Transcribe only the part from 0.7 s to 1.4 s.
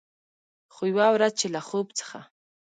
خو، یوه ورځ